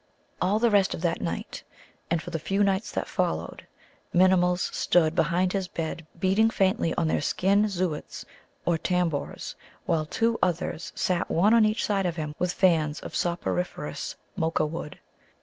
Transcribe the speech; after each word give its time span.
All 0.41 0.57
the 0.57 0.71
rest 0.71 0.95
of 0.95 1.01
that 1.03 1.21
night 1.21 1.61
(and 2.09 2.23
for 2.23 2.31
the 2.31 2.39
few 2.39 2.63
nights 2.63 2.89
that 2.91 3.07
followed) 3.07 3.67
Minimuls 4.11 4.73
stood 4.73 5.13
behind 5.13 5.53
his 5.53 5.67
bed 5.67 6.07
beating 6.19 6.49
faintly 6.49 6.91
on 6.95 7.07
their 7.07 7.21
skin 7.21 7.65
Zōōts 7.65 8.25
or 8.65 8.79
tambours, 8.79 9.55
while 9.85 10.07
two 10.07 10.39
others 10.41 10.91
sat 10.95 11.29
one 11.29 11.53
on 11.53 11.65
each 11.65 11.85
side 11.85 12.07
of 12.07 12.15
him 12.15 12.33
with 12.39 12.51
fans 12.51 12.99
of 13.01 13.13
soporiferous 13.13 14.15
Moka 14.35 14.65
wood. 14.67 14.97